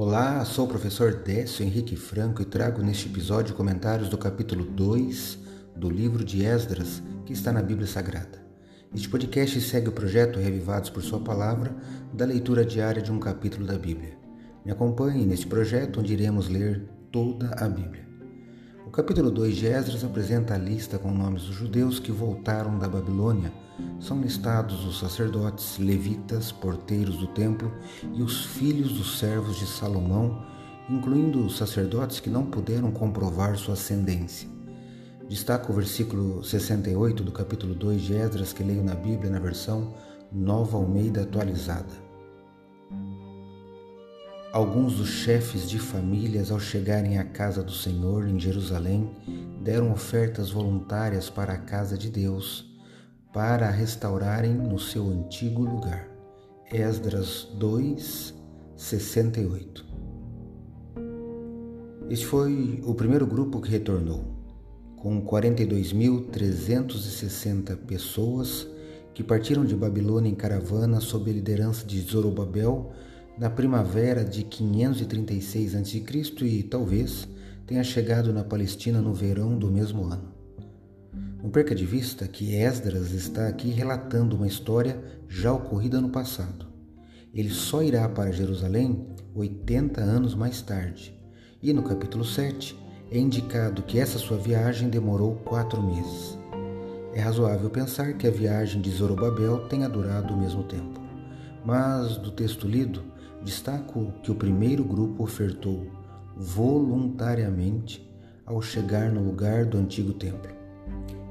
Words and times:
Olá, 0.00 0.44
sou 0.44 0.64
o 0.64 0.68
professor 0.68 1.12
Décio 1.12 1.64
Henrique 1.64 1.96
Franco 1.96 2.40
e 2.40 2.44
trago 2.44 2.80
neste 2.80 3.08
episódio 3.08 3.56
comentários 3.56 4.08
do 4.08 4.16
capítulo 4.16 4.64
2 4.64 5.36
do 5.74 5.90
livro 5.90 6.24
de 6.24 6.44
Esdras, 6.44 7.02
que 7.26 7.32
está 7.32 7.50
na 7.50 7.60
Bíblia 7.60 7.88
Sagrada. 7.88 8.40
Este 8.94 9.08
podcast 9.08 9.60
segue 9.60 9.88
o 9.88 9.92
projeto 9.92 10.38
Revivados 10.38 10.88
por 10.88 11.02
Sua 11.02 11.18
Palavra, 11.18 11.74
da 12.14 12.24
leitura 12.24 12.64
diária 12.64 13.02
de 13.02 13.10
um 13.10 13.18
capítulo 13.18 13.66
da 13.66 13.76
Bíblia. 13.76 14.16
Me 14.64 14.70
acompanhe 14.70 15.26
neste 15.26 15.48
projeto 15.48 15.98
onde 15.98 16.12
iremos 16.12 16.48
ler 16.48 16.88
toda 17.10 17.50
a 17.58 17.68
Bíblia. 17.68 18.07
O 18.88 18.90
capítulo 18.90 19.30
2 19.30 19.54
de 19.54 19.66
Esdras 19.66 20.02
apresenta 20.02 20.54
a 20.54 20.56
lista 20.56 20.98
com 20.98 21.12
nomes 21.12 21.42
dos 21.42 21.54
judeus 21.54 22.00
que 22.00 22.10
voltaram 22.10 22.78
da 22.78 22.88
Babilônia. 22.88 23.52
São 24.00 24.18
listados 24.18 24.82
os 24.86 24.98
sacerdotes, 24.98 25.78
levitas, 25.78 26.50
porteiros 26.50 27.18
do 27.18 27.26
templo 27.26 27.70
e 28.14 28.22
os 28.22 28.46
filhos 28.46 28.94
dos 28.94 29.18
servos 29.18 29.58
de 29.58 29.66
Salomão, 29.66 30.42
incluindo 30.88 31.44
os 31.44 31.58
sacerdotes 31.58 32.18
que 32.18 32.30
não 32.30 32.46
puderam 32.46 32.90
comprovar 32.90 33.58
sua 33.58 33.74
ascendência. 33.74 34.48
Destaco 35.28 35.70
o 35.70 35.76
versículo 35.76 36.42
68 36.42 37.22
do 37.22 37.30
capítulo 37.30 37.74
2 37.74 38.00
de 38.00 38.14
Esdras 38.14 38.54
que 38.54 38.64
leio 38.64 38.82
na 38.82 38.94
Bíblia 38.94 39.30
na 39.30 39.38
versão 39.38 39.92
Nova 40.32 40.78
Almeida 40.78 41.24
atualizada. 41.24 42.07
Alguns 44.50 44.94
dos 44.94 45.08
chefes 45.08 45.68
de 45.68 45.78
famílias, 45.78 46.50
ao 46.50 46.58
chegarem 46.58 47.18
à 47.18 47.24
casa 47.24 47.62
do 47.62 47.70
Senhor 47.70 48.26
em 48.26 48.40
Jerusalém, 48.40 49.10
deram 49.62 49.92
ofertas 49.92 50.50
voluntárias 50.50 51.28
para 51.28 51.52
a 51.52 51.58
casa 51.58 51.98
de 51.98 52.08
Deus, 52.08 52.64
para 53.30 53.68
a 53.68 53.70
restaurarem 53.70 54.54
no 54.54 54.78
seu 54.78 55.06
antigo 55.10 55.60
lugar. 55.62 56.08
Esdras 56.72 57.46
2, 57.58 58.34
68. 58.74 59.84
Este 62.08 62.24
foi 62.24 62.82
o 62.86 62.94
primeiro 62.94 63.26
grupo 63.26 63.60
que 63.60 63.70
retornou, 63.70 64.24
com 64.96 65.22
42.360 65.26 67.76
pessoas 67.76 68.66
que 69.12 69.22
partiram 69.22 69.66
de 69.66 69.76
Babilônia 69.76 70.30
em 70.30 70.34
caravana 70.34 71.00
sob 71.00 71.30
a 71.30 71.34
liderança 71.34 71.86
de 71.86 72.00
Zorobabel 72.00 72.94
na 73.38 73.48
primavera 73.48 74.24
de 74.24 74.42
536 74.42 75.76
a.C. 75.76 76.04
e 76.42 76.62
talvez 76.64 77.28
tenha 77.66 77.84
chegado 77.84 78.32
na 78.32 78.42
Palestina 78.42 79.00
no 79.00 79.14
verão 79.14 79.56
do 79.56 79.70
mesmo 79.70 80.04
ano. 80.04 80.32
Não 81.40 81.48
perca 81.48 81.72
de 81.72 81.86
vista 81.86 82.26
que 82.26 82.56
Esdras 82.56 83.12
está 83.12 83.46
aqui 83.46 83.68
relatando 83.68 84.34
uma 84.34 84.46
história 84.46 85.00
já 85.28 85.52
ocorrida 85.52 86.00
no 86.00 86.08
passado. 86.08 86.66
Ele 87.32 87.50
só 87.50 87.80
irá 87.80 88.08
para 88.08 88.32
Jerusalém 88.32 89.06
80 89.36 90.00
anos 90.00 90.34
mais 90.34 90.60
tarde, 90.60 91.14
e 91.62 91.72
no 91.72 91.84
capítulo 91.84 92.24
7 92.24 92.76
é 93.10 93.18
indicado 93.18 93.82
que 93.82 94.00
essa 94.00 94.18
sua 94.18 94.36
viagem 94.36 94.88
demorou 94.88 95.36
quatro 95.44 95.80
meses. 95.80 96.36
É 97.14 97.20
razoável 97.20 97.70
pensar 97.70 98.14
que 98.14 98.26
a 98.26 98.32
viagem 98.32 98.80
de 98.80 98.90
Zorobabel 98.90 99.68
tenha 99.68 99.88
durado 99.88 100.34
o 100.34 100.36
mesmo 100.36 100.64
tempo, 100.64 101.00
mas 101.64 102.16
do 102.16 102.32
texto 102.32 102.66
lido 102.66 103.02
Destaco 103.42 104.12
que 104.22 104.30
o 104.30 104.34
primeiro 104.34 104.84
grupo 104.84 105.22
ofertou 105.22 105.86
voluntariamente 106.36 108.08
ao 108.44 108.62
chegar 108.62 109.10
no 109.10 109.22
lugar 109.22 109.64
do 109.66 109.78
antigo 109.78 110.12
templo. 110.12 110.50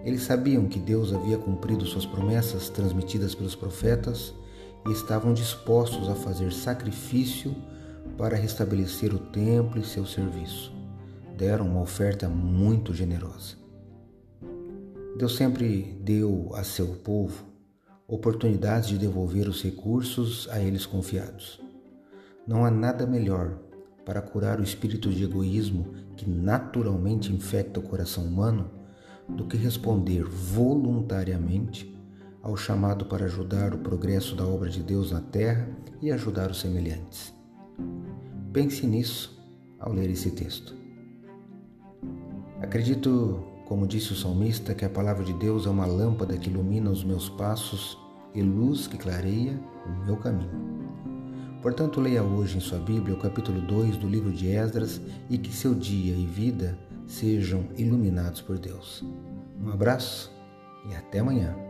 Eles 0.03 0.22
sabiam 0.22 0.67
que 0.67 0.80
Deus 0.80 1.14
havia 1.14 1.38
cumprido 1.38 1.86
suas 1.86 2.05
promessas 2.05 2.69
transmitidas 2.69 3.36
pelos 3.36 3.55
profetas 3.55 4.33
e 4.88 4.91
estavam 4.91 5.33
dispostos 5.33 6.08
a 6.08 6.16
fazer 6.16 6.53
sacrifício 6.53 7.55
para 8.17 8.38
restabelecer 8.38 9.14
o 9.14 9.19
templo 9.19 9.81
e 9.81 9.86
seu 9.86 10.05
serviço. 10.05 10.71
Deram 11.36 11.67
uma 11.67 11.82
oferta 11.82 12.30
muito 12.30 12.93
generosa. 12.93 13.55
Deus 15.17 15.36
sempre 15.36 15.98
deu 16.02 16.52
a 16.53 16.64
seu 16.64 16.87
povo 16.87 17.43
oportunidades 18.08 18.87
de 18.87 18.98
devolver 18.98 19.49
os 19.49 19.61
recursos 19.61 20.48
a 20.49 20.59
eles 20.61 20.86
confiados. 20.86 21.59
Não 22.47 22.63
há 22.63 22.71
nada 22.71 23.05
melhor 23.05 23.59
para 24.05 24.21
curar 24.21 24.58
o 24.58 24.63
espírito 24.63 25.09
de 25.09 25.25
egoísmo 25.25 25.93
que 26.15 26.30
naturalmente 26.30 27.33
infecta 27.33 27.81
o 27.81 27.83
coração 27.83 28.23
humano 28.23 28.71
do 29.27 29.45
que 29.45 29.58
responder 29.58 30.23
voluntariamente 30.23 31.93
ao 32.41 32.55
chamado 32.55 33.05
para 33.05 33.25
ajudar 33.25 33.73
o 33.73 33.80
progresso 33.80 34.33
da 34.33 34.45
obra 34.45 34.69
de 34.69 34.81
Deus 34.81 35.11
na 35.11 35.19
terra 35.19 35.67
e 36.02 36.09
ajudar 36.09 36.49
os 36.49 36.61
semelhantes. 36.61 37.33
Pense 38.53 38.87
nisso 38.87 39.45
ao 39.77 39.91
ler 39.91 40.09
esse 40.09 40.31
texto. 40.31 40.73
Acredito, 42.61 43.43
como 43.67 43.85
disse 43.85 44.14
o 44.14 44.15
salmista, 44.15 44.73
que 44.73 44.85
a 44.85 44.89
palavra 44.89 45.25
de 45.25 45.33
Deus 45.33 45.65
é 45.65 45.69
uma 45.69 45.85
lâmpada 45.85 46.37
que 46.37 46.49
ilumina 46.49 46.89
os 46.89 47.03
meus 47.03 47.27
passos 47.27 47.97
e 48.33 48.41
luz 48.41 48.87
que 48.87 48.97
clareia 48.97 49.59
o 49.85 50.05
meu 50.05 50.15
caminho. 50.15 50.77
Portanto, 51.62 52.00
leia 52.00 52.23
hoje 52.23 52.58
em 52.58 52.62
sua 52.62 52.80
Bíblia 52.80 53.16
o 53.16 53.20
capítulo 53.20 53.60
2 53.62 53.98
do 53.98 54.08
livro 54.08 54.32
de 54.32 54.48
Esdras 54.48 55.02
e 55.30 55.38
que 55.38 55.52
seu 55.52 55.73
dia 55.73 56.16
e 56.16 56.26
vida 56.26 56.78
sejam 57.08 57.66
iluminados 57.78 58.42
por 58.42 58.58
Deus. 58.58 59.04
Um 59.60 59.70
abraço 59.70 60.32
e 60.90 60.95
até 60.95 61.20
amanhã. 61.20 61.67